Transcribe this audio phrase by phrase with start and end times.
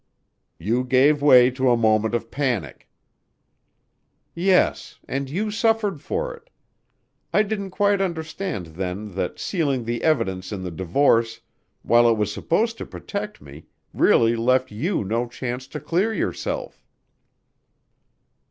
[0.57, 2.89] "You gave way to a moment of panic."
[4.33, 6.49] "Yes and you suffered for it.
[7.31, 11.41] I didn't quite understand then that sealing the evidence in the divorce,
[11.83, 16.83] while it was supposed to protect me, really left you no chance to clear yourself."